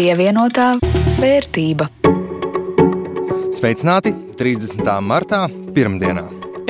[0.00, 0.78] Pievienotā
[1.20, 1.84] vērtība.
[3.52, 4.86] Sveicināti 30.
[5.04, 5.42] martā,
[5.76, 6.22] pirmdienā.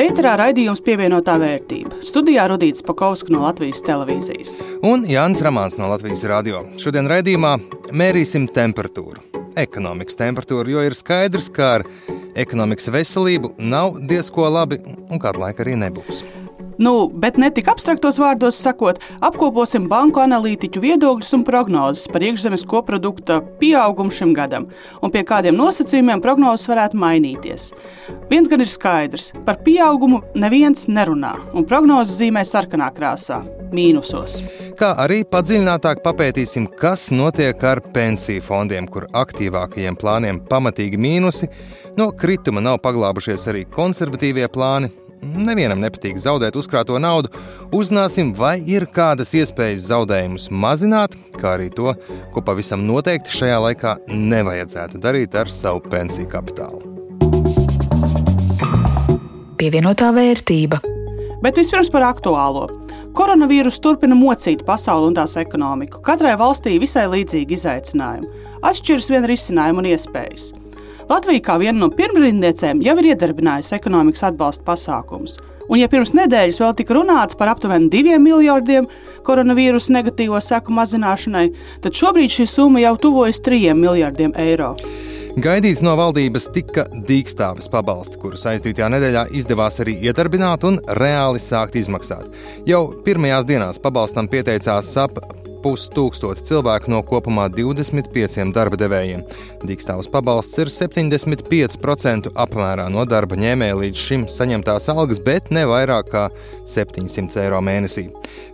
[0.03, 2.01] Ēterā raidījums pievienotā vērtība.
[2.03, 4.57] Studijā Rudīts Pakausks no Latvijas televīzijas.
[4.83, 6.65] Un Jānis Ramāns no Latvijas radio.
[6.83, 7.55] Šodien raidījumā
[7.95, 9.23] mērīsim temperatūru.
[9.63, 11.87] Ekonomikas temperatūru, jo ir skaidrs, ka ar
[12.35, 16.25] ekonomikas veselību nav diezko labi un kādu laiku arī nebūs.
[16.81, 22.63] Nu, bet ne tik abstraktos vārdos sakot, apkoposim banku analītiķu viedokļus un prognozes par iekšzemes
[22.71, 24.71] koprodukta pieaugumu šim gadam
[25.05, 27.67] un pie kādiem nosacījumiem prognozes varētu mainīties.
[28.31, 33.43] Viens gan ir skaidrs, par pieaugumu neviens nerunā, un prognozes zīmē sarkanā krāsā-
[33.77, 34.39] mīnusos.
[34.81, 41.53] Kā arī padziļinātāk papētīsim, kas notiek ar pensiju fondiem, kur aktīvākajiem plāniem pamatīgi mīnusi,
[41.99, 47.29] no krituma nav paglābušies arī konservatīvie plāni, Nevienam nepatīk zaudēt uzkrāto naudu.
[47.77, 51.93] Uzzināsim, vai ir kādas iespējas zaudējumus mazināt, kā arī to,
[52.33, 56.81] ko pavisam noteikti šajā laikā nevajadzētu darīt ar savu pensiju kapitālu.
[59.61, 60.81] Pievienotā vērtība.
[61.45, 62.67] Bet vispirms par aktuālo.
[63.17, 66.01] Koronavīrus turpina mocīt pasauli un tās ekonomiku.
[66.07, 68.31] Katrai valstī visai līdzīgi izaicinājumi.
[68.65, 70.51] Atšķiras vien risinājumi un iespējas.
[71.11, 75.41] Latvija kā viena no pirmrindniecēm jau ir iedarbinājusi ekonomikas atbalsta pasākumus.
[75.67, 78.87] Un, ja pirms nedēļas vēl tika runāts par aptuveni diviem miljardiem
[79.27, 81.49] koronavīrusa negatīvo seku mazināšanai,
[81.83, 84.77] tad šobrīd šī summa jau tuvojas trijiem miljardiem eiro.
[85.39, 91.79] Gaidīt no valdības tika dīkstāves pabalsti, kurus aizdītajā nedēļā izdevās arī iedarbināt un reāli sākt
[91.79, 92.31] izmaksāt.
[92.71, 95.23] Jau pirmajās dienās pabalstam pieteicās ap
[95.65, 99.25] pustūkstoti cilvēku no kopumā 25 darba devējiem.
[99.67, 106.11] Dīkstāvs pabalsts ir 75% apmērā no darba ņēmēja līdz šim saņemtās algas, bet ne vairāk
[106.13, 106.27] kā
[106.69, 108.09] 700 eiro mēnesī.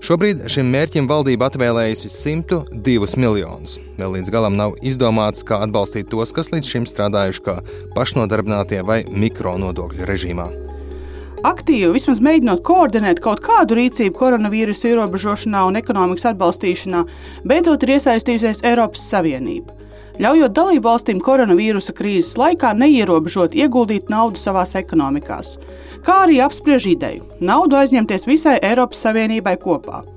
[0.05, 3.79] Šobrīd šim mērķim valdība atvēlējusi 102 miljonus.
[3.97, 7.59] Vēl līdz galam nav izdomāts, kā atbalstīt tos, kas līdz šim strādājuši kā
[7.97, 10.66] pašnodarbinātie vai mikronodokļu režīmā
[11.45, 17.03] aktīvi vismaz mēģinot koordinēt kaut kādu rīcību koronavīrusa ierobežošanā un ekonomikas atbalstīšanā,
[17.45, 19.75] beidzot ir iesaistījusies Eiropas Savienība.
[20.23, 25.59] Ļaujot dalību valstīm koronavīrusa krīzes laikā neierobežot ieguldīt naudu savās ekonomikās,
[26.07, 30.16] kā arī apspriež ideju naudu aizņemties visai Eiropas Savienībai kopā.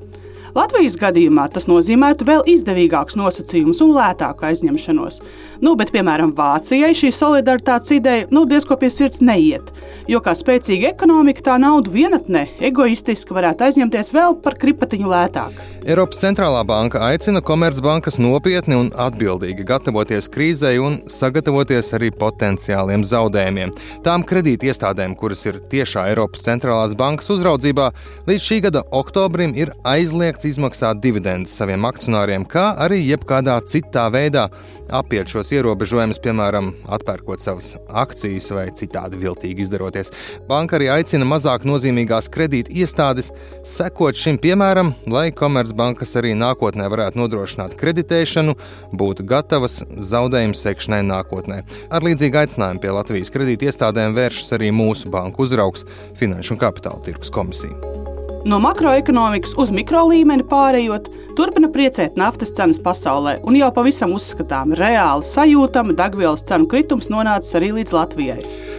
[0.56, 5.20] Latvijas gadījumā tas nozīmētu vēl izdevīgākus nosacījumus un lētāku aizņemšanos.
[5.62, 9.74] Nu, bet, piemēram, Vācijai šī solidaritātes ideja nu, diezko pie sirds neiet,
[10.10, 15.60] jo kā spēcīga ekonomika tā naudu vienatnē egoistiski varētu aizņemties vēl par kripatiņu lētāk.
[15.84, 23.76] Eiropas centrālā banka aicina komercbankas nopietni un atbildīgi gatavoties krīzei un sagatavoties arī potenciāliem zaudējumiem.
[24.06, 27.92] Tām kredīti iestādēm, kuras ir tiešā Eiropas centrālās bankas uzraudzībā,
[28.32, 34.48] līdz šī gada oktobrim ir aizliegts izmaksāt dividendus saviem akcionāriem, kā arī jebkādā citā veidā
[34.90, 40.12] apiet šos ierobežojumus, piemēram, atpērkot savas akcijas vai citādi viltīgi izdaroties.
[40.50, 43.32] Banka arī aicina mazāk nozīmīgās kredīta iestādes
[43.68, 48.58] sekot šim piemēram, lai Komercbankas arī nākotnē varētu nodrošināt kreditēšanu,
[49.00, 51.62] būt gatavas zaudējumu sekšanai nākotnē.
[51.94, 55.86] Ar līdzīgu aicinājumu pie Latvijas kredīta iestādēm vēršas arī mūsu banku uzraugs
[56.20, 57.99] Finanšu un Kapitāla tirgus komisija.
[58.46, 64.72] No makroekonomikas uz mikro līmeni pārējot, turpina priecēt naftas cenas pasaulē, un jau pavisam uzskatām,
[64.80, 68.38] reāli sajūtama degvielas cenu kritums nonācis arī līdz Latvijai.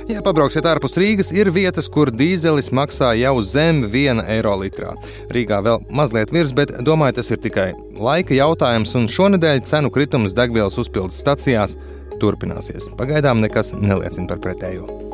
[0.09, 4.95] Ja pabrauksiet ārpus Rīgas, ir vietas, kur dīzelis maksā jau zem 1 eiro litrā.
[5.29, 7.69] Rīgā vēl mazliet virs, bet domāju, tas ir tikai
[8.01, 11.77] laika jautājums, un šonadēļ cenu kritums degvielas uzpildes stacijās
[12.21, 12.89] turpināsies.
[12.97, 15.10] Pagaidām nekas neliecina par pretējo.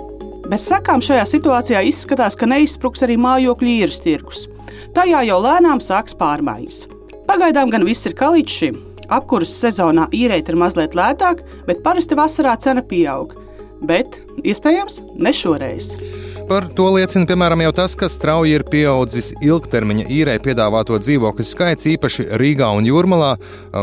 [0.46, 4.44] Bez sekām šajā situācijā izskatās, ka neizspruks arī mājokļu īres tirgus.
[4.94, 6.84] Tajā jau lēnām sāks pārmaiņas.
[7.26, 8.78] Pagaidām gan viss ir kā līdz šim.
[9.10, 13.34] Apkuras sezonā īrēt ir mazliet lētāk, bet parasti vasarā cena pieaug.
[13.86, 15.92] Bet, iespējams, ne šoreiz.
[16.46, 21.88] Par to liecina piemēram jau tas, ka strauji ir pieaudzis ilgtermiņa īrē piedāvāto dzīvokļu skaits,
[21.90, 23.32] īpaši Rīgā un Jūrmalā,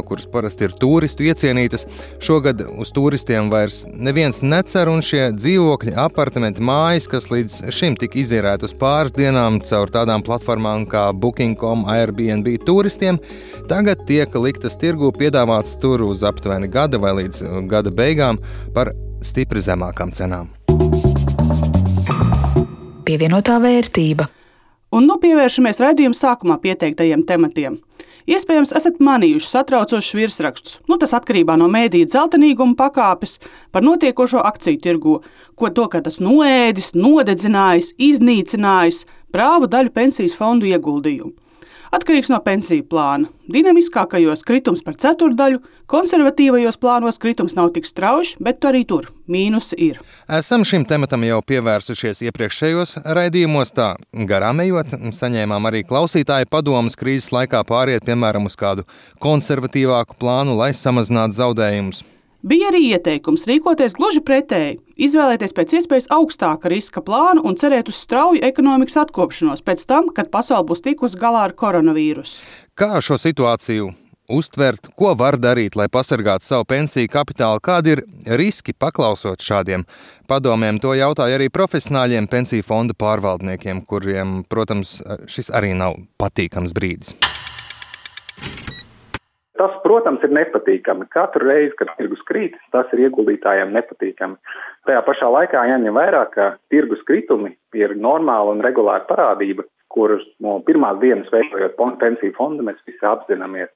[0.07, 1.83] kuras parasti ir turistu iecienītas.
[2.23, 8.21] Šogad uz turistiem vairs neviens necer, un šie dzīvokļi, apartamenti, mājas, kas līdz šim tika
[8.23, 13.19] izīrēti uz pāris dienām caur tādām platformām kā Booking.com, Airbnb turistiem,
[13.67, 18.39] tagad tiek liktas tirgū piedāvāts tur uz aptuveni gada vai līdz gada beigām
[18.71, 20.62] par stipri zemākām cenām
[23.05, 24.27] pievienotā vērtība.
[24.93, 27.79] Un nu pievēršamies raidījuma sākumā pieteiktajiem tematiem.
[28.29, 30.77] Iespējams, esat manījuši satraucošus virsrakstus.
[30.87, 33.35] Nu, tas atkarībā no mēdīņa zeltainīguma pakāpes
[33.75, 35.17] par notiekošo akciju tirgu,
[35.59, 39.03] ko to, ka tas noēdis, nodedzinājis, iznīcinājis
[39.35, 41.33] prāvu daļu pensijas fondu ieguldījumu.
[41.93, 43.27] Atkarīgs no pensiju plāna.
[43.53, 45.59] Dinamiskākajos kritums par ceturdaļu,
[45.91, 49.99] konservatīvajos plānos kritums nav tik strauji, bet arī tur mīnusi ir.
[50.39, 53.91] Esam šim tematam jau pievērsušies iepriekšējos raidījumos, tā
[54.31, 58.87] garām ejot, saņēmām arī klausītāju padomus krīzes laikā pāriet piemēram uz kādu
[59.21, 62.01] konservatīvāku plānu, lai samazinātu zaudējumus.
[62.43, 68.01] Bija arī ieteikums rīkoties gluži pretēji, izvēlēties pēc iespējas augstāka riska plānu un cerēt uz
[68.03, 72.41] strauju ekonomikas atkopšanos pēc tam, kad pasaule būs tikusi galā ar koronavīrusu.
[72.75, 73.93] Kā šo situāciju
[74.27, 78.03] uztvert, ko var darīt, lai pasargātu savu pensiju kapitālu, kādi ir
[78.35, 79.87] riski paklausot šādiem
[80.27, 80.83] padomiem.
[80.83, 84.97] To jautāja arī profesionāļiem pensiju fondu pārvaldniekiem, kuriem, protams,
[85.31, 87.15] šis arī nav patīkams brīdis.
[89.59, 91.05] Tas, protams, ir nepatīkami.
[91.13, 94.39] Katru reizi, kad tirgus krīt, tas ir ieguldītājiem nepatīkami.
[94.89, 100.57] Tajā pašā laikā jāņem vērā, ka tirgus kritumi ir normāla un regulāra parādība, kurus no
[100.65, 103.69] pirmās dienas veidojot pensiju fondu mēs visi apzināmies.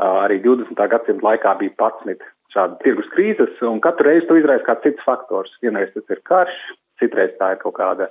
[0.00, 0.80] Arī 20.
[0.94, 2.24] gadsimta laikā bija 11
[2.54, 5.52] šādi tirgus krīzes, un katru reizi to izraisa kāds cits faktors.
[5.60, 6.56] Vienreiz tas ir karš,
[7.02, 8.08] citreiz tā ir kaut kāda,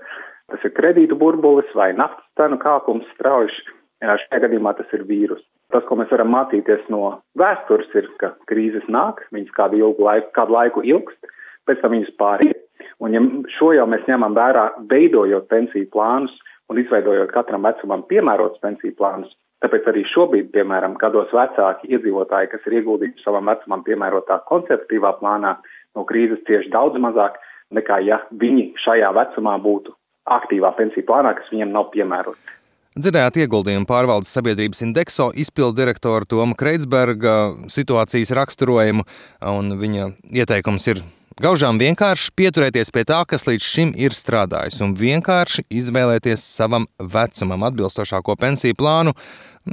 [0.51, 3.63] tas ir kredītu burbulis vai naftas cenu kāpums strauji.
[4.05, 5.41] Šajā gadījumā tas ir vīrus.
[5.73, 10.55] Tas, ko mēs varam mācīties no vēstures, ir, ka krīzes nāk, viņas kādu laiku, kādu
[10.55, 11.33] laiku ilgst,
[11.67, 12.63] pēc tam viņas pāriet.
[13.03, 13.21] Un ja
[13.57, 16.33] šo jau mēs ņemam vērā, veidojot pensiju plānus
[16.71, 19.33] un izveidojot katram vecumam piemērotus pensiju plānus,
[19.63, 25.57] tāpēc arī šobrīd, piemēram, kādos vecāki iedzīvotāji, kas ir ieguldījuši savam vecumam piemērotā konservatīvā plānā,
[25.95, 27.39] no krīzes cieši daudz mazāk
[27.75, 29.95] nekā ja viņi šajā vecumā būtu
[30.37, 32.55] aktīvā pensiju plānā, kas viņiem nav piemērots.
[32.97, 37.35] Dzirdējāt ieguldījumu pārvaldes sabiedrības Indexo izpildu direktoru Tomu Kreitsberga
[37.69, 39.05] situācijas raksturojumu,
[39.53, 41.03] un viņa ieteikums ir
[41.37, 47.67] Gaužām vienkārši pieturēties pie tā, kas līdz šim ir strādājis, un vienkārši izvēlēties savam vecumam
[47.67, 49.13] atbilstošāko pensiju plānu.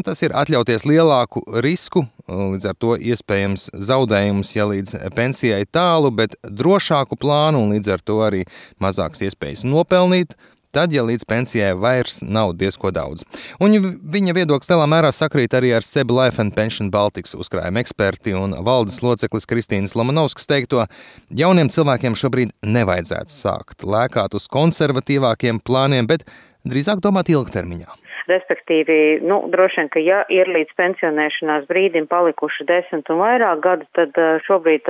[0.05, 6.37] Tas ir atļauties lielāku risku, līdz ar to iespējams zaudējumus, ja līdz pensijai tālu, bet
[6.45, 8.45] drošāku plānu un līdz ar to arī
[8.85, 10.37] mazākas iespējas nopelnīt,
[10.75, 13.25] tad, ja līdz pensijai vairs nav diezko daudz.
[13.63, 13.77] Un
[14.15, 18.57] viņa viedoklis lielā mērā sakrīt arī ar Seb Life and Pension Baltics uzkrājuma eksperti un
[18.67, 20.87] valdes loceklis Kristīnas Lomanovskas teikto,
[21.31, 26.27] jauniem cilvēkiem šobrīd nevajadzētu sākt lēkāt uz konservatīvākiem plāniem, bet
[26.69, 28.04] drīzāk domāt ilgtermiņā.
[28.31, 33.89] Respektīvi, nu, droši vien, ka ja ir līdz pensionēšanās brīdim palikuši desmit un vairāk gadi,
[33.99, 34.17] tad
[34.47, 34.89] šobrīd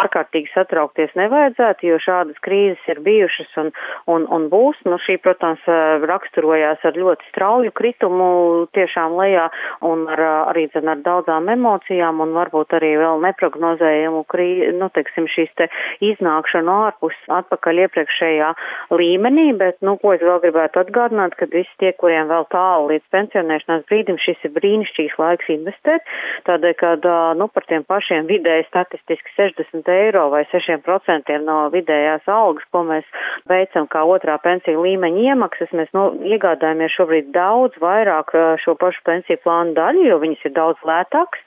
[0.00, 3.72] ārkārtīgi satraukties nevajadzētu, jo šādas krīzes ir bijušas un,
[4.08, 4.80] un, un būs.
[4.88, 5.66] Nu, šī, protams,
[6.08, 8.30] raksturojās ar ļoti strauju kritumu
[8.76, 9.50] tiešām lejā
[9.86, 10.24] un ar,
[10.54, 15.68] arī zin, ar daudzām emocijām un varbūt arī vēl neprognozējumu krīzi, nu, teiksim, šīs te
[16.04, 18.50] iznākšanu ārpus atpakaļ iepriekšējā
[18.96, 22.90] līmenī, bet, nu, ko es vēl gribētu atgādināt, ka visi tie, kuriem vēl tā tālu
[22.92, 26.06] līdz pensionēšanās brīdim, šis ir brīnišķīgs laiks investēt,
[26.46, 26.92] tādēļ, ka,
[27.38, 33.06] nu, par tiem pašiem vidēji statistiski 60 eiro vai 6% no vidējās algas, ko mēs
[33.50, 39.42] veicam kā otrā pensiju līmeņa iemaksas, mēs, nu, iegādājamies šobrīd daudz vairāk šo pašu pensiju
[39.44, 41.42] plānu daļu, jo viņas ir daudz lētāks,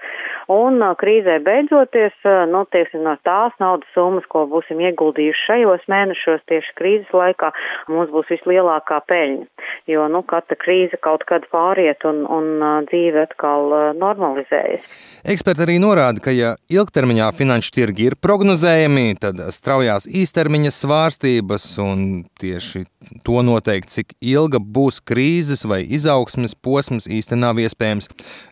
[0.51, 2.15] un krīzē beidzoties,
[2.51, 7.51] nu, tieksim, no tās naudas summas, ko būsim ieguldījuši šajos mēnešos tieši krīzes laikā,
[7.91, 13.95] mums būs vislielākā peļņa, jo, nu, katra krīze kaut kad pāriet un, un dzīve atkal
[13.99, 14.87] normalizējas.
[15.33, 22.07] Eksperti arī norāda, ka ja ilgtermiņā finanšu tirgi ir prognozējami, tad straujās īstermiņa svārstības un
[22.41, 22.85] tieši
[23.23, 28.09] to noteikt, cik ilga būs krīzes vai izaugsmes posms īsti nav iespējams,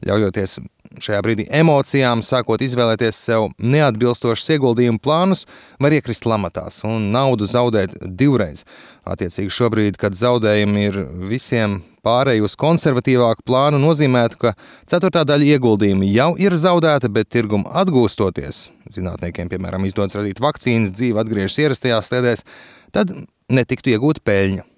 [0.08, 0.60] ļaujoties
[1.00, 5.46] šajā brīdī emocijām, sākot izvēlēties sev neatbilstošus ieguldījumu plānus,
[5.80, 8.66] var iekrist lamatās un naudu zaudēt divreiz.
[9.06, 14.54] Attiecīgi šobrīd, kad zaudējumi ir visiem pārēju uz konservatīvāku plānu, nozīmētu, ka
[14.90, 21.22] ceturtā daļa ieguldījumi jau ir zaudēta, bet tirgumu atgūstoties, zinātniekiem, piemēram, izdodas radīt vakcīnas, dzīve
[21.22, 22.46] atgriežas ierastajās sliedēs,
[22.94, 23.14] tad
[23.52, 24.71] netiktu iegūta peļņa.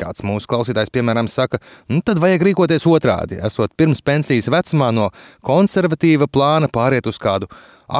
[0.00, 1.58] Kāds mūsu klausītājs, piemēram, saka,
[1.92, 3.36] nu, tad vajag rīkoties otrādi.
[3.44, 5.10] Esot pirms pensijas vecumā no
[5.44, 7.50] konservatīva plāna pāriet uz kādu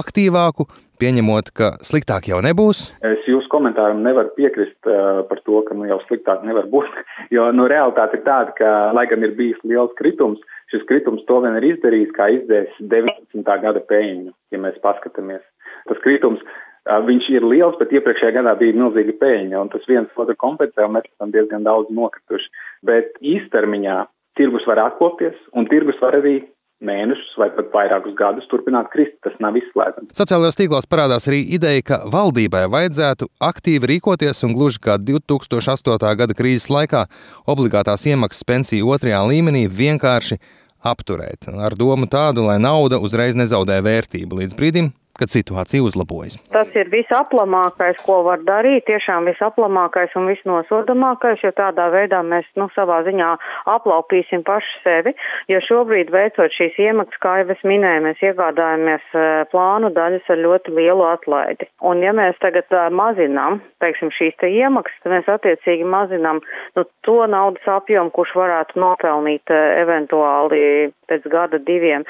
[0.01, 0.65] aktīvāku,
[1.01, 2.87] pieņemot, ka sliktāk jau nebūs.
[3.05, 6.89] Es jūsu komentāram nevaru piekrist uh, par to, ka nu, jau sliktāk nevar būt.
[7.35, 10.41] Jo nu, realitāte ir tāda, ka, lai gan ir bijis liels kritums,
[10.73, 13.45] šis kritums to vien ir izdarījis, kā izdzēs 19.
[13.63, 15.45] gada peļņu, ja mēs paskatāmies.
[15.87, 16.43] Tas kritums
[16.89, 20.97] Viņš ir liels, bet iepriekšējā gadā bija milzīga peļņa, un tas viens otru kompensē, un
[20.97, 22.49] mēs esam diezgan daudz nokrituši.
[22.89, 23.99] Bet īstermiņā
[24.41, 26.41] tirgus var atkopties, un tirgus var arī
[26.81, 29.19] mēnešus vai pat vairākus gadus turpināt krist.
[29.25, 30.15] Tas nav izslēdzams.
[30.17, 36.15] Sociālajos tīklos parādās arī ideja, ka valdībai vajadzētu aktīvi rīkoties un gluži kā 2008.
[36.23, 37.05] gada krīzes laikā
[37.51, 40.41] obligātās iemaksas pensiju otrajā līmenī vienkārši
[40.81, 44.89] apturēt, ar domu tādu, lai nauda uzreiz nezaudē vērtību līdz brīdim,
[45.21, 46.39] kad situācija uzlabojas.
[46.55, 52.71] Tas ir visaplamākais, ko var darīt, tiešām visaplamākais un visnosodamākais, jo tādā veidā mēs nu,
[52.75, 53.31] savā ziņā
[53.71, 55.15] aplaupīsim paši sevi,
[55.53, 60.41] jo šobrīd veicot šīs iemaksas, kā jau es minēju, mēs iegādājamies e, plānu daļas ar
[60.41, 61.69] ļoti lielu atlaidi.
[61.91, 66.41] Un ja mēs tagad uh, mazinām, teiksim, šīs te iemaksas, tad mēs attiecīgi mazinām
[66.77, 72.05] nu, to naudas apjomu, kurš varētu nopelnīt uh, eventuāli pēc gada diviem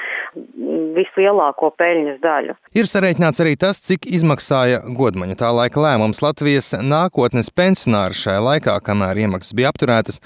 [0.97, 2.57] vislielāko peļņas daļu.
[2.77, 8.75] Ir sarēķināts arī tas, cik izmaksāja godmaņa tā laika lēmums Latvijas nākotnes pensionāri šajā laikā,
[8.85, 10.19] kamēr iemaksas bija apturētas,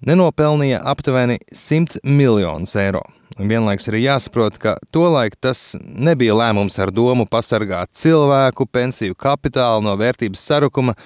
[0.00, 3.02] nenopelnīja aptuveni 100 miljonus eiro.
[3.36, 9.84] Un vienlaiks arī jāsaprot, ka tolaik tas nebija lēmums ar domu pasargāt cilvēku, pensiju kapitālu
[9.84, 10.96] no vērtības sarukuma,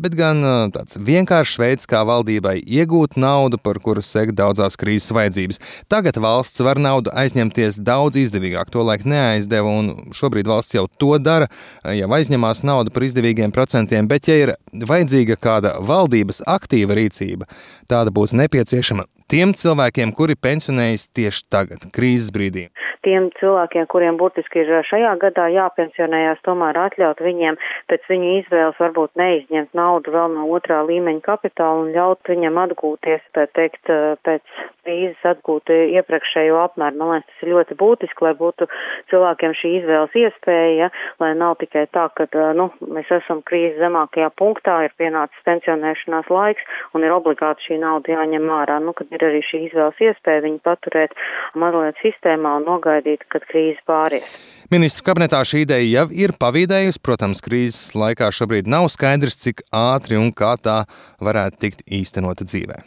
[0.00, 0.42] bet gan
[0.74, 5.60] tāds vienkāršs veids, kā valdībai iegūt naudu, par kuru sek daudzās krīzes vajadzības.
[5.90, 11.14] Tagad valsts var naudu aizņemties daudz izdevīgāk, to laik neaizdeva, un šobrīd valsts jau to
[11.22, 11.50] dara,
[11.84, 17.48] jau aizņemās naudu par izdevīgiem procentiem, bet ja ir vajadzīga kāda valdības aktīva rīcība,
[17.90, 22.68] tāda būtu nepieciešama tiem cilvēkiem, kuri pensionējas tieši tagad, krīzes brīdī
[23.06, 27.58] tiem cilvēkiem, kuriem burtiski ir šajā gadā jāpensionējās, tomēr atļaut viņiem
[27.90, 33.22] pēc viņu izvēles varbūt neizņemt naudu vēl no otrā līmeņa kapitāla un ļaut viņam atgūties,
[33.36, 33.90] tā teikt,
[34.26, 34.42] pēc
[34.88, 36.98] krīzes atgūt iepriekšējo apmēru.
[36.98, 38.68] Man liekas, tas ir ļoti būtiski, lai būtu
[39.12, 40.90] cilvēkiem šī izvēles iespēja,
[41.22, 46.64] lai nav tikai tā, ka, nu, mēs esam krīzes zemākajā punktā, ir pienācis pensionēšanās laiks
[46.96, 48.80] un ir obligāti šī nauda jāņem ārā.
[48.82, 51.16] Nu, kad ir arī šī izvēles iespēja viņu paturēt
[51.58, 54.24] mazliet sistēmā un nogādāt nogaidīt, kad krīze pāries.
[54.72, 57.00] Ministru kabinetā šī ideja jau ir pavīdējusi.
[57.02, 60.84] Protams, krīzes laikā šobrīd nav skaidrs, cik ātri un kā tā
[61.20, 62.82] varētu tikt īstenota dzīvē.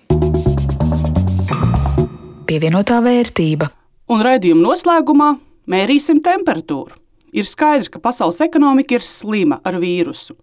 [2.49, 3.71] Pievienotā vērtība.
[4.11, 5.31] Un raidījuma noslēgumā
[5.71, 6.97] mērīsim temperatūru.
[7.31, 10.35] Ir skaidrs, ka pasaules ekonomika ir slima ar vīrusu.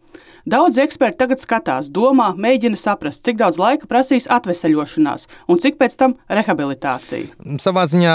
[0.48, 5.98] Daudz eksperti tagad skatās, domā, mēģina saprast, cik daudz laika prasīs atvesaļošanās un cik pēc
[6.00, 7.36] tam rehabilitācija.
[7.60, 8.14] Savā ziņā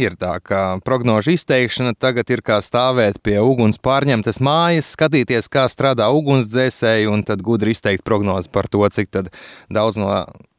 [0.00, 5.66] Ir tā, ka prognožu izteikšana tagad ir kā stāvēt pie uguns pārņemtas mājas, skatīties, kā
[5.68, 9.12] strādā ugunsdzēsēji, un tad gudri izteikt prognozi par to, cik
[9.68, 10.08] daudz no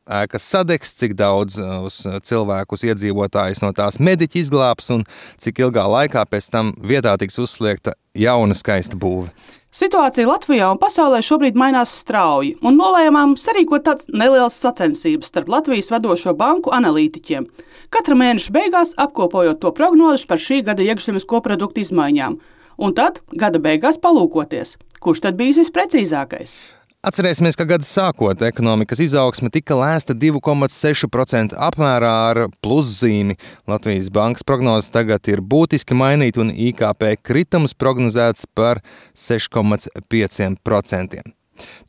[0.05, 1.89] ēkas sadegs, cik daudz uh,
[2.21, 5.01] cilvēkus iedzīvotājus no tās mediķi izglābs, un
[5.41, 9.31] cik ilgā laikā pēc tam vietā tiks uzsliegta jauna skaista būve.
[9.73, 15.89] Situācija Latvijā un pasaulē šobrīd mainās strauji, un nolēmām sarīkot tādas nelielas sacensības starp Latvijas
[15.89, 17.47] vadošo banku analītiķiem.
[17.89, 22.37] Katra mēneša beigās apkopojot to prognozes par šī gada iekšzemes koproduktu izmaiņām,
[22.85, 26.59] un tad gada beigās palūkoties, kurš tad bijis visprecīzākais.
[27.03, 33.35] Atcerēsimies, ka gada sākot ekonomikas izaugsme tika lēsta 2,6% apmērā ar pluszīmi.
[33.67, 38.79] Latvijas bankas prognozes tagad ir būtiski mainīta un IKP kritums prognozēts par
[39.19, 41.19] 6,5%.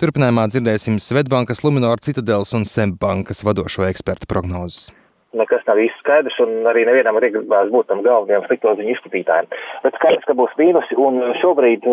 [0.02, 4.90] Turpinājumā dzirdēsim Svetbankas, Luminor, Citadelas un Sembbankas vadošo ekspertu prognozes
[5.34, 9.48] nekas nav īsti skaidrs, un arī nevienam ir gribās būt tam galvenajam slikto ziņu izplatītājam.
[9.82, 11.88] Bet skaidrs, ka būs mīnusi, un šobrīd,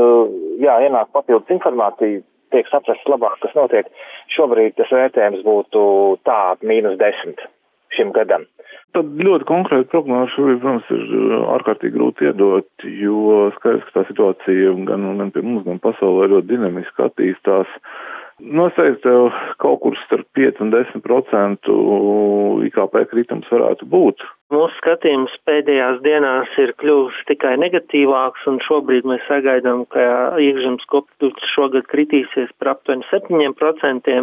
[0.61, 2.21] jā, ienāk papildus informācija
[2.53, 3.89] tiek saprasts labāk, kas notiek.
[4.36, 5.81] Šobrīd tas vērtējums būtu
[6.27, 7.41] tā, mīnus desmit
[7.96, 8.46] šim gadam.
[8.96, 14.08] Tad ļoti konkrēti prognozi šobrīd, protams, ir uh, ārkārtīgi grūti iedot, jo skaidrs, ka tā
[14.10, 17.72] situācija gan, gan pie mums, gan pasaulē ļoti dinamiski attīstās.
[18.41, 19.29] Noseikt tev
[19.62, 21.75] kaut kur starp 5 un 10 procentu
[22.67, 24.24] IKP kritums varētu būt.
[24.51, 30.03] Mūsu skatījums pēdējās dienās ir kļuvis tikai negatīvāks, un šobrīd mēs sagaidām, ka
[30.43, 34.17] iekšzemes koprodukts šogad kritīsies par aptuveni 7%.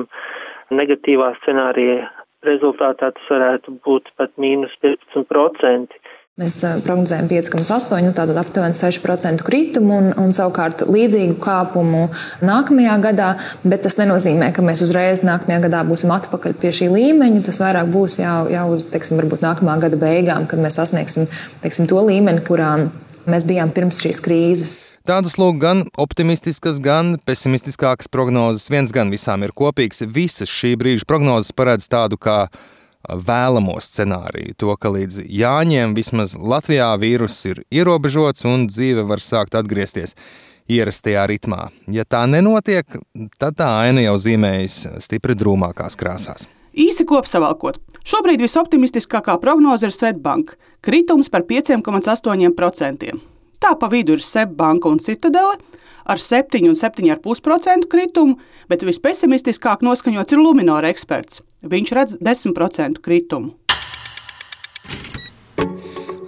[0.76, 2.10] Negatīvā scenārija
[2.44, 5.96] rezultātā tas varētu būt pat mīnus 15%.
[6.38, 12.04] Mēs prognozējam 5,8, nu, tātad aptuveni 6% kritumu un, un savukārt līdzīgu kāpumu
[12.46, 13.32] nākamajā gadā,
[13.64, 17.42] bet tas nenozīmē, ka mēs uzreiz nākamajā gadā būsim atpakaļ pie šī līmeņa.
[17.48, 21.26] Tas vairāk būs jau, jau uz, teiksim, varbūt nākamā gada beigām, kad mēs sasniegsim,
[21.64, 22.70] teiksim, to līmeni, kurā
[23.26, 24.78] mēs bijām pirms šīs krīzes.
[25.10, 28.70] Tādas lūk, gan optimistiskas, gan pesimistiskākas prognozes.
[28.70, 30.06] Viens gan visām ir kopīgs.
[30.06, 32.44] Visas šī brīža prognozes paredz tādu kā
[33.08, 34.56] vēlamo scenāriju.
[34.60, 40.14] To, ka līdz Jāņiem vismaz Latvijā vīruss ir ierobežots un dzīve var sākt atgriezties
[40.68, 41.68] ierastajā ritmā.
[41.88, 42.86] Ja tā nenotiek,
[43.40, 46.48] tad tā aina jau zīmējas stipri drūmākās krāsās.
[46.78, 50.54] Īsi kopsavilkot, šobrīd visoptimistiskākā prognoze ir Svetbanka-
[50.86, 53.37] kritums par 5,8%.
[53.58, 55.58] Tā pa vidu ir Svetbanka un Citadele
[56.08, 58.38] ar 7 un 7,5% kritumu,
[58.68, 63.56] bet vispesimistiskāk noskaņots ir Luminora eksperts Viņš redz 10% kritumu.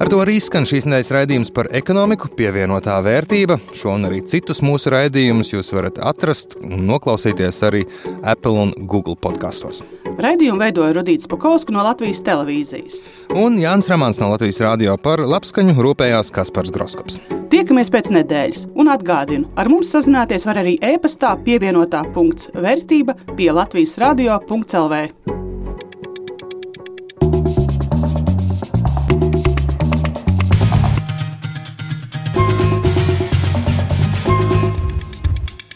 [0.01, 3.61] Ar to arī skan šīs nedēļas raidījums par ekonomiku, pievienotā vērtība.
[3.77, 7.85] Šo un arī citus mūsu raidījumus jūs varat atrast un noklausīties arī
[8.25, 9.85] Apple un Google podkastos.
[10.19, 13.05] Raidījumu veidoja Rudīts Pakausks no Latvijas televīzijas.
[13.31, 17.21] Un Jānis Ramāns no Latvijas radio par labskaņu rūpējās Kaspars Groskops.
[17.51, 23.53] Tiekamies pēc nedēļas, un atgādinu, ar mums sazināties var arī e-pastā pievienotā punkts vērtība pie
[23.55, 25.05] Latvijas radio.clv.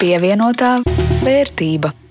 [0.05, 0.83] pievienotā
[1.25, 2.04] vērtība.